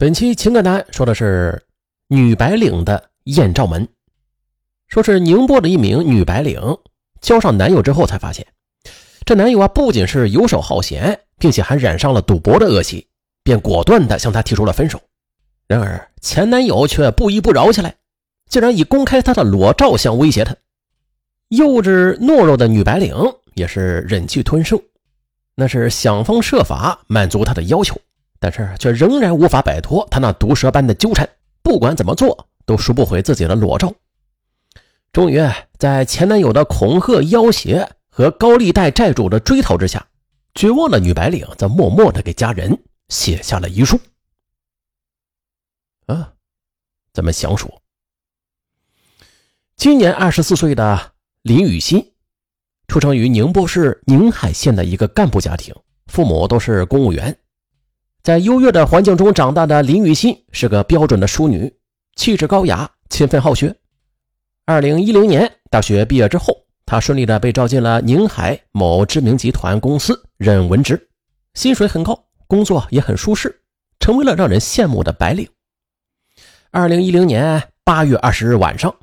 [0.00, 1.60] 本期情感答案说的是
[2.06, 3.88] 女白领的艳照门。
[4.86, 6.60] 说是宁波的一名女白领
[7.20, 8.46] 交上男友之后，才发现
[9.26, 13.08] 这男友啊不仅是游手好闲，并且还染上了赌博的恶习，
[13.42, 15.00] 便果断的向她提出了分手。
[15.66, 17.96] 然而前男友却不依不饶起来，
[18.48, 20.54] 竟然以公开她的裸照相威胁她。
[21.48, 23.16] 幼稚懦弱的女白领
[23.54, 24.80] 也是忍气吞声，
[25.56, 28.00] 那是想方设法满足他的要求。
[28.40, 31.28] 但是却仍然无法摆脱他那毒蛇般的纠缠，
[31.62, 33.92] 不管怎么做都赎不回自己的裸照。
[35.12, 35.40] 终于
[35.78, 40.06] 在前男友的恐吓、要挟和高利贷债主的追讨之下，
[40.54, 43.98] 绝望的女白领则默默的给家人写下了遗书。
[46.06, 46.32] 啊，
[47.12, 47.82] 咱们详说。
[49.76, 51.12] 今年二十四岁的
[51.42, 52.12] 林雨欣，
[52.86, 55.74] 出生于宁波市宁海县的一个干部家庭，
[56.06, 57.38] 父母都是公务员。
[58.28, 61.72] 在优越的环境中长大的林雨欣是个标准的淑女，
[62.14, 63.74] 气质高雅，勤奋好学。
[64.66, 66.54] 二零一零年大学毕业之后，
[66.84, 71.08] 她顺利的被招进了宁海某知名集团公司任文职，
[71.54, 73.62] 薪水很高，工作也很舒适，
[73.98, 75.48] 成为了让人羡慕的白领。
[76.70, 78.94] 二零一零年八月二十日晚上，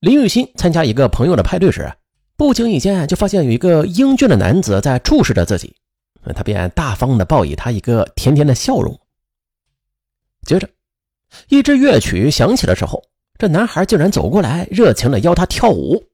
[0.00, 1.92] 林雨欣参加一个朋友的派对时，
[2.38, 5.76] 不经意间就发现有一个英俊的男子在注视着自己。
[6.34, 8.98] 他便大方的报以他一个甜甜的笑容。
[10.42, 10.68] 接着，
[11.48, 13.02] 一支乐曲响起的时候，
[13.38, 16.04] 这男孩竟然走过来，热情的邀他跳舞。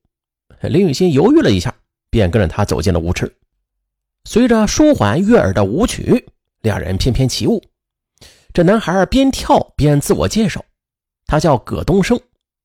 [0.63, 1.75] 林雨欣犹豫了一下，
[2.11, 3.33] 便跟着他走进了舞池。
[4.25, 6.27] 随着舒缓悦耳的舞曲，
[6.61, 7.63] 两人翩翩起舞。
[8.53, 10.65] 这男孩边跳边自我介绍，
[11.27, 12.19] 他叫葛东升，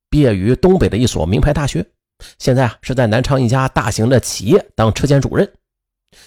[0.10, 1.86] 毕业于东北的一所名牌大学，
[2.40, 5.50] 现在啊是在南昌一家大型的企业当车间主任。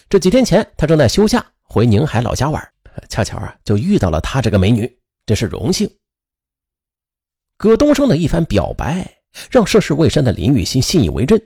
[0.08, 2.72] 这几天前，他正在休假，回宁海老家玩，
[3.08, 5.90] 恰巧啊就遇到了她这个美女，真是荣幸。
[7.56, 9.18] 葛东升的一番表白，
[9.50, 11.40] 让涉世未深的林雨欣信以为真，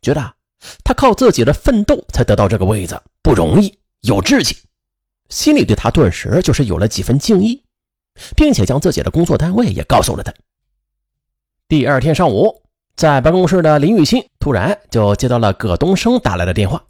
[0.00, 0.34] 觉得
[0.84, 4.56] 他靠自己的奋斗才得到这个位子，不容易，有志气，
[5.28, 7.64] 心里对他顿时就是有了几分敬意，
[8.36, 10.32] 并且将自己的工作单位也告诉了他。
[11.66, 12.62] 第二天上午，
[12.94, 16.84] 在办公室的林雨欣突然就接到了葛东升打来的电话。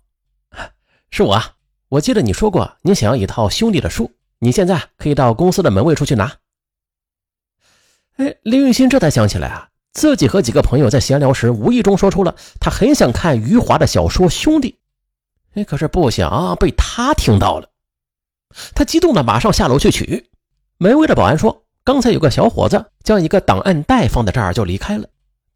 [1.12, 1.43] 是我！
[1.91, 6.39] 我记得你说过，你想要一套兄弟的书，你现在可以到公司的门卫处去拿。
[8.17, 14.78] 哎，林雨欣这才想起来啊，自己和几个朋友在闲聊时，无意中说出了他很想看余华的小说《兄弟》。
[15.61, 17.69] 哎，可是不想被他听到了，
[18.75, 20.31] 他激动的马上下楼去取。
[20.78, 25.06] 门卫的保安说，刚才有个小伙子将一个档案袋放在这儿就离开了。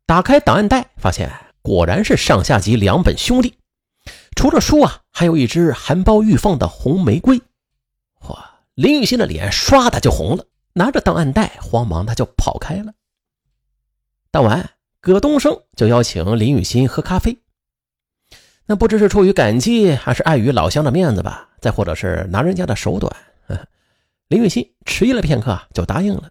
[0.05, 3.49] 打开档案袋，发现果然是上下集两本《兄弟》。
[4.37, 7.41] 除了书啊，还有一支含苞欲放的红玫瑰。
[8.29, 8.61] 哇！
[8.75, 12.93] 林雨欣的脸唰的就红了，拿着档案袋，慌忙的就跑开了。
[14.31, 14.71] 当晚，
[15.01, 17.39] 葛东升就邀请林雨欣喝咖啡。
[18.67, 23.17] 那不知是出于感激，还是碍于老乡的面子吧，再或者是拿人家的手短，
[24.29, 26.29] 林雨欣迟疑了片刻，就答应了。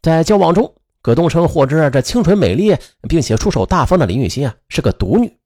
[0.00, 2.74] 在交往中，葛东升获知这清纯美丽
[3.06, 5.36] 并且出手大方的林雨欣啊，是个独女。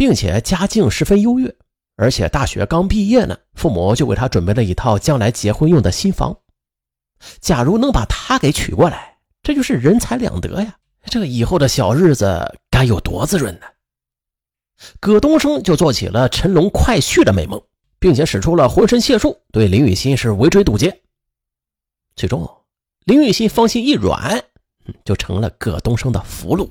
[0.00, 1.54] 并且家境十分优越，
[1.94, 6.38] 而且大学刚毕业呢，父母就为他准备了一套将来结婚用的新房。
[7.38, 10.78] 假如能把他给娶过来，这就是人财两得呀！
[11.04, 13.66] 这以后的小日子该有多滋润呢？
[15.00, 17.62] 葛东升就做起了乘龙快婿的美梦，
[17.98, 21.02] 并且使出了浑身解数，对林雨欣是围追堵截。
[22.16, 22.50] 最终，
[23.04, 24.42] 林雨欣芳心一软，
[25.04, 26.70] 就成了葛东升的俘虏。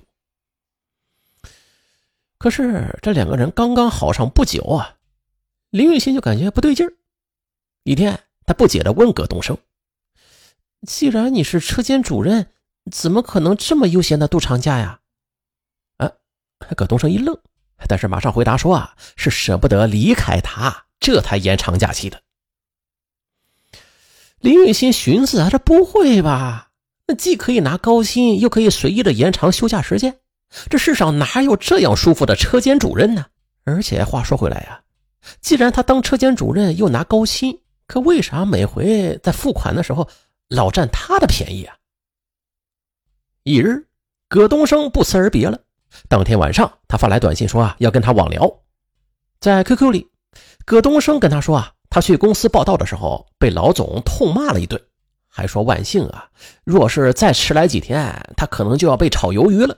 [2.39, 4.95] 可是这两个人刚刚好上不久啊，
[5.69, 6.93] 林雨欣就感觉不对劲儿。
[7.83, 9.57] 一天，他不解地问葛东升
[10.87, 12.47] ：“既然你是车间主任，
[12.89, 15.01] 怎么可能这么悠闲的度长假呀？”
[15.97, 16.11] 啊，
[16.77, 17.37] 葛东升一愣，
[17.89, 22.21] 但是马上回答说：“啊，是舍不得离开他，这才延长假期的。”
[24.39, 26.71] 林雨欣寻思啊，这不会吧？
[27.07, 30.21] 那既可以拿高薪，又可以随意的延长休假时间。
[30.69, 33.25] 这世上哪有这样舒服的车间主任呢？
[33.65, 34.81] 而且话说回来呀，
[35.41, 40.09] 既然他当车间主任又拿高薪，可为啥每回在付款的时候
[40.47, 41.75] 老占他的便宜啊？
[43.43, 43.85] 一日，
[44.27, 45.59] 葛东升不辞而别了。
[46.07, 48.51] 当天晚上，他发来短信说啊，要跟他网聊。
[49.39, 50.07] 在 QQ 里，
[50.65, 54.81] 葛东升跟他说啊，他去公司报道的时候被老总痛骂了一顿，
[55.27, 56.29] 还说万幸啊，
[56.63, 59.77] 若是再迟来几天，他可能就要被炒鱿鱼了。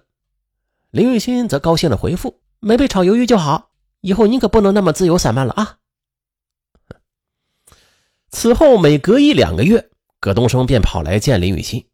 [0.92, 3.72] 林雨欣则高兴的回复：“没被炒鱿鱼就好，
[4.02, 5.78] 以后你可不能那么自由散漫了啊。”
[8.30, 9.90] 此后每隔一两个月，
[10.20, 11.86] 葛东升便跑来见林雨欣。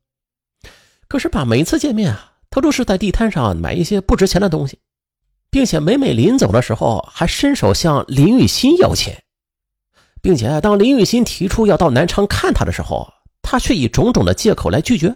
[1.07, 4.79] 可是吧，每次见面啊，他都是在地摊上买一些不值钱的东西，
[5.51, 9.23] 并且每每临走的时候还伸手向林雨欣要钱，
[10.23, 13.13] 并且当林雨欣提出要到南昌看他的时候，
[13.44, 15.15] 他却以种种的借口来拒绝。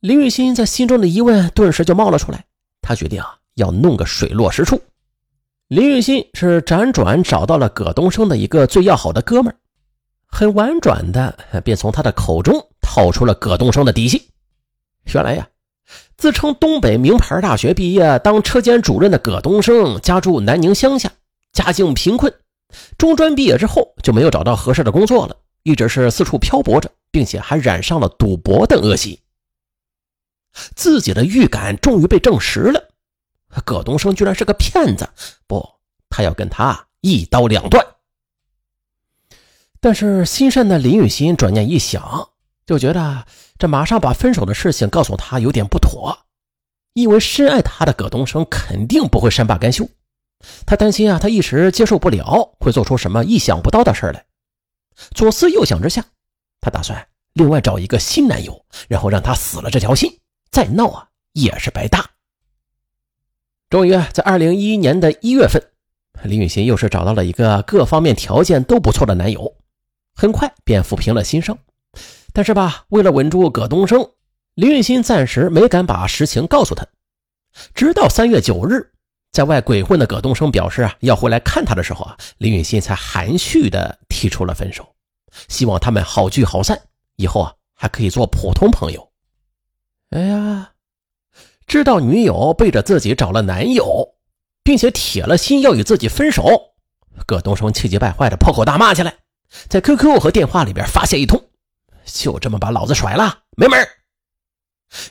[0.00, 2.44] 林雨欣在心中的疑问顿时就冒了出来，
[2.86, 4.80] 他决定啊要弄个水落石出。
[5.66, 9.56] 林雨欣是辗转找到了葛东升的一个最要好的哥们儿，
[10.28, 14.28] 很婉转的便从他的口中套出了葛东升的底细。
[15.12, 15.48] 原来呀，
[16.16, 21.10] 自称东北名牌大学毕业当车间主任的葛东升，家住南宁乡下，
[21.52, 22.32] 家境贫困。
[22.96, 29.18] 中专毕业之后就没有找到合适的工作了，一直是四处漂泊着，并且还染上了赌博等恶习。
[30.74, 32.88] 自己的预感终于被证实了，
[33.64, 35.08] 葛东升居然是个骗子，
[35.46, 35.66] 不，
[36.08, 37.84] 他要跟他一刀两断。
[39.80, 42.30] 但是心善的林雨欣转念一想，
[42.66, 43.26] 就觉得。
[43.58, 46.14] 这马上把分手的事情告诉他有点不妥，
[46.92, 49.88] 因为深爱他的葛东升肯定不会善罢甘休。
[50.66, 54.26] 他担心啊，他一时接受不了，会做出什么意想不到的事来。
[55.14, 56.04] 左思右想之下，
[56.60, 60.20] 他打算另外找一个新男友，然后让他死了这条心，
[60.56, 62.12] 再闹啊也是白搭。
[63.68, 65.62] 终于在二零一一年的一月份，
[66.22, 69.54] 林雨欣又是找到了一个各方面条件都不错的男友，
[70.14, 71.58] 很快便抚平了心伤。
[72.32, 74.08] 但是吧，为了稳住葛东升，
[74.54, 76.86] 林雨欣暂时没敢把实情告诉他。
[77.74, 78.90] 直到三月九日，
[79.32, 84.88] 在外鬼混的葛东升表示啊要回来看他的时候啊，林雨欣才含蓄的提出了分手，
[85.48, 86.80] 希望他们好聚好散，
[87.16, 89.05] 以后啊还可以做普通朋友。
[90.10, 90.70] 哎呀，
[91.66, 94.14] 知道女友背着自己找了男友，
[94.62, 96.74] 并且铁了心要与自己分手，
[97.26, 99.12] 葛东升气急败坏的破口大骂起来，
[99.68, 101.42] 在 QQ 和电话里边发泄一通。
[102.04, 103.86] 就这么把老子甩了，没门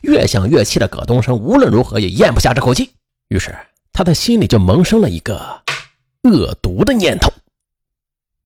[0.02, 2.96] 越想越气的葛东升无论如何也咽不下这口气，
[3.28, 3.54] 于是
[3.92, 5.62] 他的心里就萌生了一个
[6.24, 7.30] 恶毒的念头。